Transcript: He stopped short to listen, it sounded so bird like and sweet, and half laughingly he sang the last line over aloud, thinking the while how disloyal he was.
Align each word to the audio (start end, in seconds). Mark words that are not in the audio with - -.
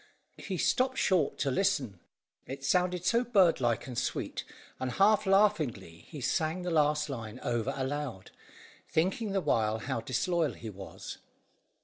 He 0.39 0.57
stopped 0.57 0.97
short 0.97 1.37
to 1.37 1.51
listen, 1.51 1.99
it 2.47 2.63
sounded 2.63 3.05
so 3.05 3.23
bird 3.23 3.61
like 3.61 3.85
and 3.85 3.95
sweet, 3.95 4.43
and 4.79 4.93
half 4.93 5.27
laughingly 5.27 6.07
he 6.09 6.21
sang 6.21 6.63
the 6.63 6.71
last 6.71 7.07
line 7.07 7.39
over 7.43 7.71
aloud, 7.77 8.31
thinking 8.89 9.31
the 9.31 9.41
while 9.41 9.77
how 9.77 10.01
disloyal 10.01 10.53
he 10.53 10.71
was. 10.71 11.19